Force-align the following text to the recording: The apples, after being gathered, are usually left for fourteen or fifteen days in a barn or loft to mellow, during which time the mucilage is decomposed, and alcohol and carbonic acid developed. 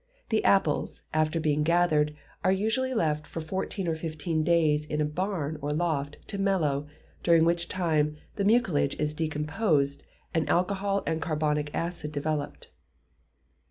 The 0.29 0.43
apples, 0.43 1.03
after 1.13 1.39
being 1.39 1.61
gathered, 1.61 2.15
are 2.43 2.51
usually 2.51 2.91
left 2.95 3.27
for 3.27 3.39
fourteen 3.39 3.87
or 3.87 3.93
fifteen 3.93 4.41
days 4.43 4.83
in 4.83 4.99
a 4.99 5.05
barn 5.05 5.59
or 5.61 5.73
loft 5.73 6.17
to 6.29 6.39
mellow, 6.39 6.87
during 7.21 7.45
which 7.45 7.67
time 7.69 8.17
the 8.35 8.43
mucilage 8.43 8.95
is 8.99 9.13
decomposed, 9.13 10.03
and 10.33 10.49
alcohol 10.49 11.03
and 11.05 11.21
carbonic 11.21 11.69
acid 11.75 12.11
developed. 12.11 12.71